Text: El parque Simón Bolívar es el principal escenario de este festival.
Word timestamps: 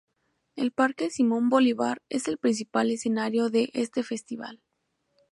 El 0.55 0.71
parque 0.71 1.11
Simón 1.11 1.49
Bolívar 1.49 2.01
es 2.09 2.27
el 2.27 2.39
principal 2.39 2.89
escenario 2.89 3.51
de 3.51 3.69
este 3.73 4.01
festival. 4.01 4.59